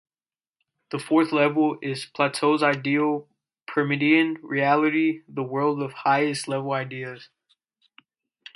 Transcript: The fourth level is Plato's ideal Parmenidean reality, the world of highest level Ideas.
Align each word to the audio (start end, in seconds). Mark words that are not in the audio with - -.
The 0.89 0.97
fourth 0.97 1.31
level 1.31 1.77
is 1.79 2.05
Plato's 2.07 2.63
ideal 2.63 3.27
Parmenidean 3.69 4.37
reality, 4.41 5.21
the 5.27 5.43
world 5.43 5.79
of 5.79 5.93
highest 5.93 6.47
level 6.47 6.71
Ideas. 6.71 7.29